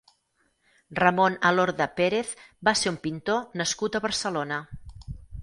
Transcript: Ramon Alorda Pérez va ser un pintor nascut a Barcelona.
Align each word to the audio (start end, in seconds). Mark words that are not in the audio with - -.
Ramon 0.99 1.35
Alorda 1.49 1.87
Pérez 1.99 2.31
va 2.69 2.75
ser 2.81 2.91
un 2.95 2.99
pintor 3.05 3.61
nascut 3.63 4.01
a 4.01 4.05
Barcelona. 4.09 4.61